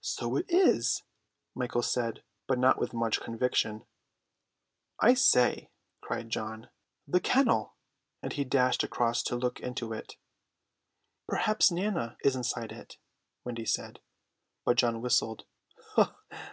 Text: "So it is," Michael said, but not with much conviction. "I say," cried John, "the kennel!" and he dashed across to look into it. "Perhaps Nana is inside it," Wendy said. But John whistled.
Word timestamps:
"So 0.00 0.34
it 0.36 0.46
is," 0.48 1.04
Michael 1.54 1.82
said, 1.82 2.24
but 2.48 2.58
not 2.58 2.76
with 2.76 2.92
much 2.92 3.20
conviction. 3.20 3.86
"I 4.98 5.14
say," 5.14 5.70
cried 6.00 6.28
John, 6.28 6.70
"the 7.06 7.20
kennel!" 7.20 7.76
and 8.20 8.32
he 8.32 8.42
dashed 8.42 8.82
across 8.82 9.22
to 9.22 9.36
look 9.36 9.60
into 9.60 9.92
it. 9.92 10.16
"Perhaps 11.28 11.70
Nana 11.70 12.16
is 12.24 12.34
inside 12.34 12.72
it," 12.72 12.96
Wendy 13.44 13.64
said. 13.64 14.00
But 14.64 14.76
John 14.78 15.00
whistled. 15.00 15.44